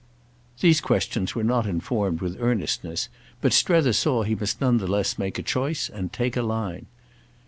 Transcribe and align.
These 0.61 0.81
questions 0.81 1.35
were 1.35 1.43
not 1.43 1.67
informed 1.67 2.21
with 2.21 2.35
earnestness, 2.41 3.07
but 3.39 3.53
Strether 3.53 3.93
saw 3.93 4.23
he 4.23 4.33
must 4.33 4.59
none 4.59 4.77
the 4.79 4.87
less 4.87 5.19
make 5.19 5.37
a 5.37 5.43
choice 5.43 5.89
and 5.89 6.11
take 6.11 6.35
a 6.35 6.41
line. 6.41 6.87